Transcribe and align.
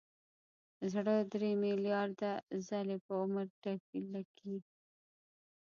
زړه 0.93 1.15
درې 1.33 1.51
ملیارده 1.63 2.31
ځلې 2.67 2.97
په 3.05 3.13
عمر 3.23 3.47
ټکي. 3.61 4.53